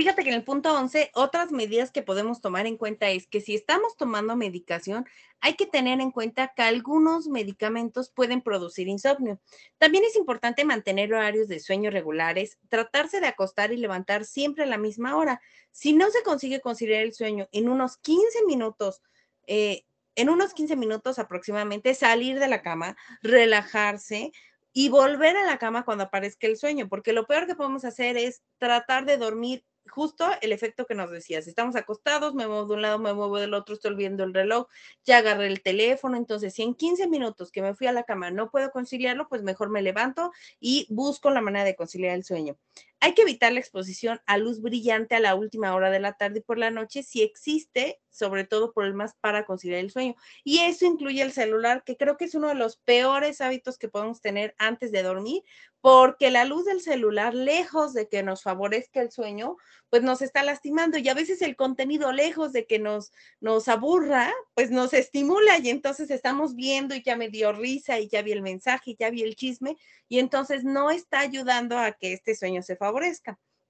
Fíjate 0.00 0.22
que 0.22 0.30
en 0.30 0.36
el 0.36 0.44
punto 0.44 0.74
11, 0.74 1.10
otras 1.12 1.52
medidas 1.52 1.90
que 1.90 2.00
podemos 2.00 2.40
tomar 2.40 2.66
en 2.66 2.78
cuenta 2.78 3.10
es 3.10 3.26
que 3.26 3.42
si 3.42 3.54
estamos 3.54 3.98
tomando 3.98 4.34
medicación, 4.34 5.04
hay 5.42 5.56
que 5.56 5.66
tener 5.66 6.00
en 6.00 6.10
cuenta 6.10 6.54
que 6.56 6.62
algunos 6.62 7.28
medicamentos 7.28 8.08
pueden 8.08 8.40
producir 8.40 8.88
insomnio. 8.88 9.38
También 9.76 10.04
es 10.04 10.16
importante 10.16 10.64
mantener 10.64 11.12
horarios 11.12 11.48
de 11.48 11.60
sueño 11.60 11.90
regulares, 11.90 12.56
tratarse 12.70 13.20
de 13.20 13.26
acostar 13.26 13.74
y 13.74 13.76
levantar 13.76 14.24
siempre 14.24 14.64
a 14.64 14.66
la 14.66 14.78
misma 14.78 15.18
hora. 15.18 15.42
Si 15.70 15.92
no 15.92 16.08
se 16.08 16.22
consigue 16.22 16.62
conciliar 16.62 17.02
el 17.02 17.12
sueño 17.12 17.46
en 17.52 17.68
unos 17.68 17.98
15 17.98 18.46
minutos, 18.46 19.02
eh, 19.46 19.84
en 20.14 20.30
unos 20.30 20.54
15 20.54 20.76
minutos 20.76 21.18
aproximadamente, 21.18 21.92
salir 21.92 22.38
de 22.38 22.48
la 22.48 22.62
cama, 22.62 22.96
relajarse, 23.20 24.32
y 24.72 24.88
volver 24.88 25.36
a 25.36 25.44
la 25.44 25.58
cama 25.58 25.84
cuando 25.84 26.04
aparezca 26.04 26.46
el 26.46 26.56
sueño, 26.56 26.88
porque 26.88 27.12
lo 27.12 27.26
peor 27.26 27.46
que 27.46 27.56
podemos 27.56 27.84
hacer 27.84 28.16
es 28.16 28.42
tratar 28.58 29.04
de 29.04 29.16
dormir 29.16 29.64
justo 29.90 30.30
el 30.40 30.52
efecto 30.52 30.86
que 30.86 30.94
nos 30.94 31.10
decías, 31.10 31.46
estamos 31.46 31.76
acostados, 31.76 32.34
me 32.34 32.46
muevo 32.46 32.66
de 32.66 32.74
un 32.74 32.82
lado, 32.82 32.98
me 32.98 33.12
muevo 33.12 33.38
del 33.38 33.54
otro, 33.54 33.74
estoy 33.74 33.94
viendo 33.94 34.24
el 34.24 34.32
reloj, 34.32 34.66
ya 35.04 35.18
agarré 35.18 35.46
el 35.48 35.62
teléfono, 35.62 36.16
entonces 36.16 36.54
si 36.54 36.62
en 36.62 36.74
15 36.74 37.08
minutos 37.08 37.50
que 37.52 37.62
me 37.62 37.74
fui 37.74 37.86
a 37.86 37.92
la 37.92 38.04
cama 38.04 38.30
no 38.30 38.50
puedo 38.50 38.70
conciliarlo, 38.70 39.28
pues 39.28 39.42
mejor 39.42 39.70
me 39.70 39.82
levanto 39.82 40.32
y 40.60 40.86
busco 40.90 41.30
la 41.30 41.40
manera 41.40 41.64
de 41.64 41.76
conciliar 41.76 42.14
el 42.14 42.24
sueño. 42.24 42.56
Hay 43.00 43.14
que 43.14 43.22
evitar 43.22 43.52
la 43.52 43.60
exposición 43.60 44.20
a 44.26 44.36
luz 44.36 44.60
brillante 44.60 45.14
a 45.14 45.20
la 45.20 45.34
última 45.34 45.74
hora 45.74 45.90
de 45.90 46.00
la 46.00 46.12
tarde 46.12 46.40
y 46.40 46.42
por 46.42 46.58
la 46.58 46.70
noche 46.70 47.02
si 47.02 47.22
existe, 47.22 47.98
sobre 48.10 48.44
todo 48.44 48.72
problemas 48.72 49.14
para 49.20 49.46
conciliar 49.46 49.80
el 49.80 49.90
sueño. 49.90 50.14
Y 50.44 50.58
eso 50.58 50.84
incluye 50.84 51.22
el 51.22 51.32
celular, 51.32 51.82
que 51.84 51.96
creo 51.96 52.16
que 52.16 52.26
es 52.26 52.34
uno 52.34 52.48
de 52.48 52.54
los 52.54 52.76
peores 52.76 53.40
hábitos 53.40 53.78
que 53.78 53.88
podemos 53.88 54.20
tener 54.20 54.54
antes 54.58 54.92
de 54.92 55.02
dormir, 55.02 55.42
porque 55.80 56.30
la 56.30 56.44
luz 56.44 56.66
del 56.66 56.82
celular, 56.82 57.34
lejos 57.34 57.94
de 57.94 58.08
que 58.08 58.22
nos 58.22 58.42
favorezca 58.42 59.00
el 59.00 59.10
sueño, 59.10 59.56
pues 59.88 60.02
nos 60.02 60.20
está 60.20 60.42
lastimando 60.42 60.98
y 60.98 61.08
a 61.08 61.14
veces 61.14 61.40
el 61.42 61.56
contenido, 61.56 62.12
lejos 62.12 62.52
de 62.52 62.66
que 62.66 62.78
nos, 62.78 63.12
nos 63.40 63.66
aburra, 63.68 64.32
pues 64.54 64.70
nos 64.70 64.92
estimula 64.92 65.58
y 65.58 65.70
entonces 65.70 66.10
estamos 66.10 66.54
viendo 66.54 66.94
y 66.94 67.02
ya 67.02 67.16
me 67.16 67.28
dio 67.28 67.52
risa 67.52 67.98
y 67.98 68.08
ya 68.08 68.22
vi 68.22 68.32
el 68.32 68.42
mensaje 68.42 68.90
y 68.90 68.96
ya 68.96 69.10
vi 69.10 69.22
el 69.22 69.36
chisme 69.36 69.76
y 70.08 70.18
entonces 70.18 70.64
no 70.64 70.90
está 70.90 71.20
ayudando 71.20 71.78
a 71.78 71.92
que 71.92 72.12
este 72.12 72.34
sueño 72.34 72.62
se 72.62 72.76
favorezca. 72.76 72.89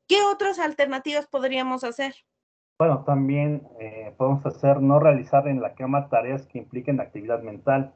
¿Qué 0.09 0.17
otras 0.23 0.59
alternativas 0.59 1.27
podríamos 1.27 1.85
hacer? 1.85 2.15
Bueno, 2.79 3.05
también 3.05 3.69
eh, 3.79 4.15
podemos 4.17 4.45
hacer 4.47 4.81
no 4.81 4.99
realizar 4.99 5.47
en 5.47 5.61
la 5.61 5.75
cama 5.75 6.09
tareas 6.09 6.47
que 6.47 6.59
impliquen 6.59 7.01
actividad 7.01 7.43
mental, 7.43 7.93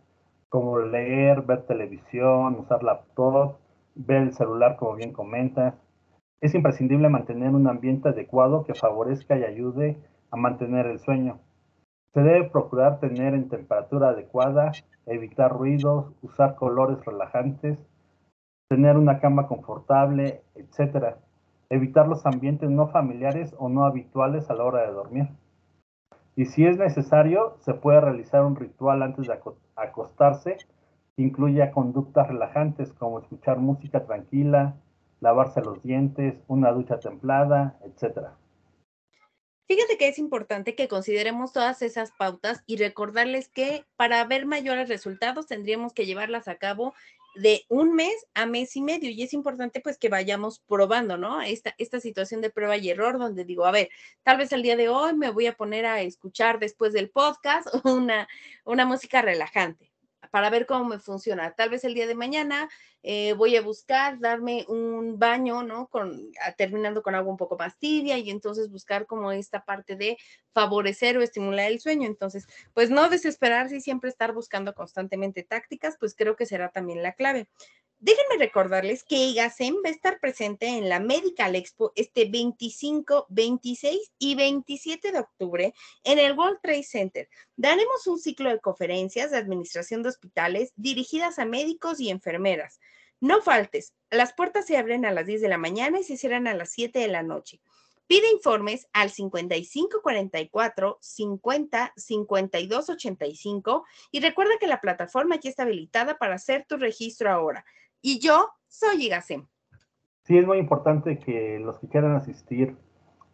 como 0.49 0.79
leer, 0.79 1.43
ver 1.43 1.63
televisión, 1.63 2.57
usar 2.61 2.83
laptop, 2.83 3.57
ver 3.95 4.23
el 4.23 4.35
celular, 4.35 4.77
como 4.77 4.95
bien 4.97 5.13
comentas. 5.13 5.75
Es 6.41 6.55
imprescindible 6.55 7.09
mantener 7.09 7.51
un 7.51 7.67
ambiente 7.67 8.11
adecuado 8.11 8.65
que 8.65 8.75
favorezca 8.75 9.37
y 9.39 9.45
ayude 9.45 9.99
a 10.31 10.37
mantener 10.37 10.87
el 10.87 11.01
sueño. 11.01 11.41
Se 12.13 12.21
debe 12.21 12.51
procurar 12.51 13.01
tener 13.01 13.35
en 13.35 13.49
temperatura 13.49 14.11
adecuada, 14.11 14.73
evitar 15.07 15.53
ruidos, 15.53 16.13
usar 16.23 16.55
colores 16.55 17.05
relajantes, 17.05 17.79
tener 18.69 18.97
una 18.97 19.21
cama 19.21 19.47
confortable, 19.47 20.43
etcétera. 20.55 21.19
Evitar 21.71 22.09
los 22.09 22.25
ambientes 22.27 22.71
no 22.71 22.89
familiares 22.89 23.55
o 23.59 23.69
no 23.69 23.85
habituales 23.85 24.51
a 24.51 24.55
la 24.55 24.65
hora 24.65 24.83
de 24.83 24.93
dormir. 24.93 25.29
Y 26.37 26.47
si 26.47 26.67
es 26.67 26.79
necesario, 26.79 27.57
se 27.61 27.75
puede 27.75 28.01
realizar 28.01 28.45
un 28.45 28.57
ritual 28.57 29.03
antes 29.03 29.27
de 29.27 29.39
acostarse 29.77 30.57
que 31.17 31.23
incluya 31.23 31.71
conductas 31.71 32.29
relajantes 32.29 32.93
como 32.93 33.21
escuchar 33.21 33.59
música 33.59 34.05
tranquila, 34.05 34.75
lavarse 35.21 35.61
los 35.61 35.83
dientes, 35.83 36.35
una 36.49 36.73
ducha 36.73 36.99
templada, 36.99 37.79
etcétera. 37.85 38.33
Fíjate 39.67 39.97
que 39.97 40.09
es 40.09 40.19
importante 40.19 40.75
que 40.75 40.89
consideremos 40.89 41.53
todas 41.53 41.81
esas 41.81 42.13
pautas 42.13 42.63
y 42.67 42.77
recordarles 42.77 43.49
que 43.49 43.87
para 43.97 44.23
ver 44.25 44.45
mayores 44.45 44.89
resultados 44.91 45.47
tendríamos 45.47 45.95
que 45.95 46.05
llevarlas 46.05 46.49
a 46.49 46.57
cabo 46.57 46.95
de 47.35 47.65
un 47.69 47.95
mes 47.95 48.15
a 48.35 48.47
mes 48.47 48.77
y 48.77 48.83
medio 48.83 49.11
y 49.11 49.23
es 49.23 49.33
importante 49.33 49.81
pues 49.81 49.99
que 49.99 50.09
vayamos 50.09 50.61
probando, 50.61 51.17
¿no? 51.17 51.41
Esta, 51.43 51.75
esta 51.79 51.99
situación 51.99 52.43
de 52.43 52.51
prueba 52.51 52.77
y 52.77 52.91
error 52.91 53.19
donde 53.19 53.45
digo, 53.45 53.65
a 53.65 53.73
ver, 53.73 53.89
tal 54.23 54.37
vez 54.37 54.53
el 54.53 54.63
día 54.63 54.77
de 54.77 54.89
hoy 54.89 55.15
me 55.15 55.31
voy 55.31 55.47
a 55.47 55.57
poner 55.57 55.87
a 55.87 56.03
escuchar 56.03 56.59
después 56.59 56.93
del 56.93 57.11
podcast 57.11 57.67
una, 57.85 58.29
una 58.65 58.85
música 58.85 59.23
relajante 59.23 59.94
para 60.31 60.51
ver 60.51 60.67
cómo 60.67 60.85
me 60.85 60.99
funciona. 60.99 61.53
Tal 61.53 61.71
vez 61.71 61.85
el 61.85 61.95
día 61.95 62.07
de 62.07 62.15
mañana 62.15 62.69
eh, 63.03 63.35
voy 63.35 63.57
a 63.57 63.63
buscar 63.63 64.19
darme 64.19 64.65
un 64.69 65.19
baño, 65.19 65.63
¿no? 65.63 65.89
Con, 65.89 66.31
terminando 66.57 67.03
con 67.03 67.15
agua 67.15 67.31
un 67.31 67.37
poco 67.37 67.57
más 67.57 67.79
tibia 67.79 68.19
y 68.19 68.31
entonces 68.31 68.71
buscar 68.71 69.07
como 69.07 69.31
esta 69.33 69.65
parte 69.65 69.97
de 69.97 70.17
favorecer 70.53 71.19
o 71.19 71.23
estimular 71.23 71.71
el 71.71 71.81
sueño. 71.81 72.07
Entonces, 72.07 72.47
pues 72.73 72.91
no 72.91 73.09
desesperarse 73.09 73.77
y 73.77 73.81
siempre 73.81 74.11
estar 74.11 74.33
buscando 74.33 74.75
constantemente 74.75 75.43
tácticas, 75.43 75.97
pues 75.99 76.15
creo 76.15 76.37
que 76.37 76.47
será 76.47 76.71
también 76.71 77.03
la 77.03 77.13
clave. 77.13 77.49
Déjenme 78.05 78.37
recordarles 78.37 79.03
que 79.03 79.17
IGASEM 79.17 79.77
va 79.77 79.89
a 79.89 79.93
estar 79.93 80.21
presente 80.21 80.67
en 80.67 80.91
la 80.91 81.01
Medical 81.01 81.57
Expo 81.57 81.91
este 81.97 82.27
25, 82.27 83.29
26 83.31 84.13
y 84.19 84.35
27 84.35 85.11
de 85.11 85.19
octubre 85.21 85.75
en 86.03 86.19
el 86.19 86.37
World 86.37 86.59
Trade 86.63 86.83
Center. 86.83 87.31
Daremos 87.57 88.07
un 88.07 88.19
ciclo 88.19 88.51
de 88.51 88.61
conferencias 88.61 89.31
de 89.31 89.39
administración 89.39 90.03
de 90.03 90.11
hospitales 90.11 90.75
dirigidas 90.77 91.39
a 91.39 91.47
médicos 91.47 91.99
y 91.99 92.11
enfermeras. 92.11 92.79
No 93.21 93.41
faltes, 93.41 93.95
las 94.11 94.35
puertas 94.35 94.67
se 94.67 94.77
abren 94.77 95.07
a 95.07 95.11
las 95.11 95.25
10 95.25 95.41
de 95.41 95.49
la 95.49 95.57
mañana 95.57 95.99
y 95.99 96.05
se 96.05 96.19
cierran 96.19 96.47
a 96.47 96.53
las 96.53 96.73
7 96.73 96.99
de 96.99 97.09
la 97.09 97.23
noche. 97.23 97.63
Pide 98.07 98.31
informes 98.31 98.87
al 98.93 99.11
5544 99.11 100.99
50 101.01 101.95
52 101.97 102.91
85 102.91 103.87
y 104.11 104.21
recuerda 104.21 104.59
que 104.61 104.67
la 104.67 104.83
plataforma 104.83 105.41
ya 105.41 105.49
está 105.49 105.63
habilitada 105.63 106.19
para 106.19 106.35
hacer 106.35 106.67
tu 106.69 106.77
registro 106.77 107.31
ahora. 107.31 107.65
Y 108.07 108.19
yo 108.19 108.51
soy 108.69 109.07
Igasem. 109.07 109.47
Sí, 110.25 110.37
es 110.37 110.47
muy 110.47 110.59
importante 110.59 111.19
que 111.19 111.59
los 111.59 111.79
que 111.79 111.89
quieran 111.89 112.15
asistir 112.15 112.77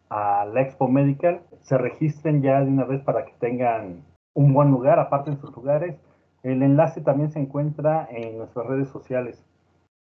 a 0.09 0.45
la 0.45 0.61
Expo 0.61 0.87
Medical 0.87 1.41
se 1.59 1.77
registren 1.77 2.41
ya 2.41 2.61
de 2.61 2.67
una 2.67 2.85
vez 2.85 3.01
para 3.01 3.25
que 3.25 3.33
tengan 3.33 4.05
un 4.33 4.53
buen 4.53 4.71
lugar, 4.71 4.97
aparte 4.97 5.29
en 5.29 5.41
sus 5.41 5.53
lugares. 5.53 5.99
El 6.43 6.63
enlace 6.63 7.01
también 7.01 7.31
se 7.31 7.39
encuentra 7.39 8.07
en 8.11 8.37
nuestras 8.37 8.65
redes 8.65 8.87
sociales. 8.87 9.43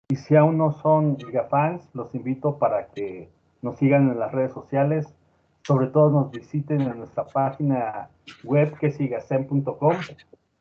Y 0.09 0.17
si 0.17 0.35
aún 0.35 0.59
no 0.59 0.73
son 0.73 1.19
Igafans, 1.21 1.89
los 1.95 2.13
invito 2.17 2.59
para 2.59 2.89
que 2.89 3.31
nos 3.63 3.77
sigan 3.77 4.11
en 4.11 4.19
las 4.19 4.33
redes 4.33 4.53
sociales. 4.53 5.15
Sobre 5.63 5.87
todo 5.87 6.11
nos 6.11 6.33
visiten 6.33 6.81
en 6.81 6.99
nuestra 6.99 7.29
página 7.29 8.11
web 8.43 8.77
que 8.81 8.89
es 8.89 9.01
igasem.com. 9.01 9.95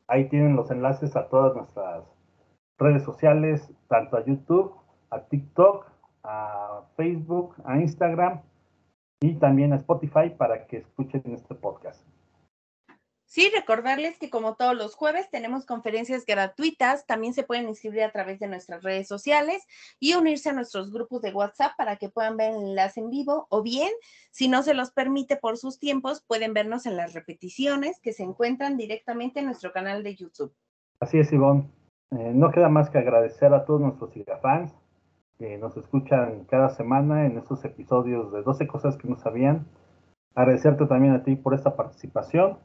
Ahí 0.06 0.28
tienen 0.28 0.54
los 0.54 0.70
enlaces 0.70 1.16
a 1.16 1.28
todas 1.28 1.56
nuestras 1.56 2.04
redes 2.78 3.02
sociales, 3.02 3.70
tanto 3.88 4.16
a 4.16 4.24
YouTube, 4.24 4.74
a 5.10 5.20
TikTok, 5.20 5.86
a 6.22 6.82
Facebook, 6.96 7.54
a 7.64 7.78
Instagram 7.78 8.40
y 9.20 9.34
también 9.34 9.72
a 9.72 9.76
Spotify 9.76 10.30
para 10.30 10.66
que 10.66 10.78
escuchen 10.78 11.22
este 11.26 11.54
podcast. 11.54 12.04
Sí, 13.28 13.50
recordarles 13.54 14.18
que 14.18 14.30
como 14.30 14.54
todos 14.54 14.74
los 14.74 14.94
jueves 14.94 15.28
tenemos 15.30 15.66
conferencias 15.66 16.24
gratuitas, 16.24 17.04
también 17.04 17.34
se 17.34 17.42
pueden 17.42 17.68
inscribir 17.68 18.02
a 18.02 18.10
través 18.10 18.38
de 18.40 18.46
nuestras 18.46 18.82
redes 18.82 19.06
sociales 19.06 19.66
y 20.00 20.14
unirse 20.14 20.48
a 20.48 20.54
nuestros 20.54 20.90
grupos 20.90 21.20
de 21.20 21.34
WhatsApp 21.34 21.72
para 21.76 21.96
que 21.96 22.08
puedan 22.08 22.38
ver 22.38 22.52
el 22.52 22.62
enlace 22.70 23.00
en 23.00 23.10
vivo 23.10 23.46
o 23.50 23.62
bien, 23.62 23.90
si 24.30 24.48
no 24.48 24.62
se 24.62 24.72
los 24.72 24.92
permite 24.92 25.36
por 25.36 25.58
sus 25.58 25.78
tiempos, 25.78 26.22
pueden 26.26 26.54
vernos 26.54 26.86
en 26.86 26.96
las 26.96 27.12
repeticiones 27.12 28.00
que 28.00 28.14
se 28.14 28.22
encuentran 28.22 28.78
directamente 28.78 29.40
en 29.40 29.46
nuestro 29.46 29.72
canal 29.72 30.02
de 30.02 30.14
YouTube. 30.14 30.54
Así 30.98 31.18
es, 31.18 31.30
Ivonne. 31.30 31.68
Eh, 32.10 32.32
no 32.34 32.50
queda 32.50 32.68
más 32.68 32.88
que 32.90 32.98
agradecer 32.98 33.52
a 33.52 33.64
todos 33.64 33.80
nuestros 33.80 34.10
fans 34.40 34.74
que 35.38 35.58
nos 35.58 35.76
escuchan 35.76 36.44
cada 36.44 36.70
semana 36.70 37.26
en 37.26 37.38
estos 37.38 37.64
episodios 37.64 38.32
de 38.32 38.42
12 38.42 38.66
cosas 38.66 38.96
que 38.96 39.08
no 39.08 39.16
sabían. 39.16 39.66
Agradecerte 40.34 40.86
también 40.86 41.14
a 41.14 41.22
ti 41.22 41.36
por 41.36 41.54
esta 41.54 41.76
participación 41.76 42.58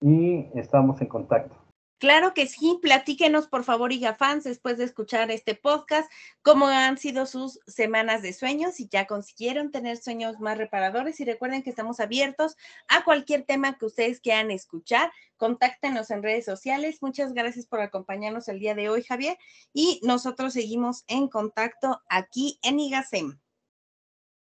y 0.00 0.48
estamos 0.54 1.00
en 1.00 1.08
contacto. 1.08 1.65
Claro 1.98 2.34
que 2.34 2.46
sí, 2.46 2.78
platíquenos 2.82 3.48
por 3.48 3.64
favor, 3.64 3.90
fans, 4.18 4.44
después 4.44 4.76
de 4.76 4.84
escuchar 4.84 5.30
este 5.30 5.54
podcast, 5.54 6.10
cómo 6.42 6.66
han 6.66 6.98
sido 6.98 7.24
sus 7.24 7.58
semanas 7.66 8.20
de 8.20 8.34
sueños, 8.34 8.74
si 8.74 8.86
ya 8.88 9.06
consiguieron 9.06 9.70
tener 9.70 9.96
sueños 9.96 10.38
más 10.38 10.58
reparadores 10.58 11.18
y 11.20 11.24
recuerden 11.24 11.62
que 11.62 11.70
estamos 11.70 11.98
abiertos 11.98 12.56
a 12.88 13.02
cualquier 13.04 13.44
tema 13.44 13.78
que 13.78 13.86
ustedes 13.86 14.20
quieran 14.20 14.50
escuchar. 14.50 15.10
Contáctenos 15.38 16.10
en 16.10 16.22
redes 16.22 16.44
sociales. 16.44 17.02
Muchas 17.02 17.32
gracias 17.32 17.66
por 17.66 17.80
acompañarnos 17.80 18.48
el 18.48 18.58
día 18.58 18.74
de 18.74 18.90
hoy, 18.90 19.02
Javier, 19.02 19.38
y 19.72 20.00
nosotros 20.02 20.52
seguimos 20.52 21.04
en 21.08 21.28
contacto 21.28 22.02
aquí 22.10 22.58
en 22.62 22.78
IGASEM. 22.78 23.38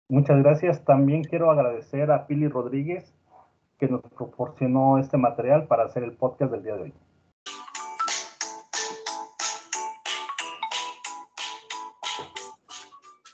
Muchas 0.08 0.42
gracias. 0.42 0.86
También 0.86 1.24
quiero 1.24 1.52
agradecer 1.52 2.10
a 2.12 2.26
Pili 2.26 2.48
Rodríguez 2.48 3.14
que 3.80 3.88
nos 3.88 4.02
proporcionó 4.02 4.98
este 4.98 5.18
material 5.18 5.68
para 5.68 5.84
hacer 5.84 6.04
el 6.04 6.14
podcast 6.14 6.52
del 6.52 6.64
día 6.64 6.76
de 6.76 6.82
hoy. 6.84 6.94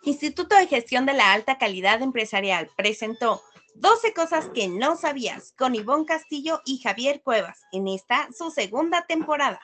Instituto 0.09 0.55
de 0.55 0.65
Gestión 0.65 1.05
de 1.05 1.13
la 1.13 1.33
Alta 1.33 1.59
Calidad 1.59 2.01
Empresarial 2.01 2.71
presentó 2.75 3.43
12 3.75 4.11
cosas 4.13 4.49
que 4.55 4.67
no 4.67 4.95
sabías 4.95 5.53
con 5.55 5.75
Ivonne 5.75 6.07
Castillo 6.07 6.61
y 6.65 6.79
Javier 6.79 7.21
Cuevas 7.21 7.61
en 7.71 7.87
esta 7.87 8.27
su 8.35 8.49
segunda 8.49 9.05
temporada. 9.05 9.61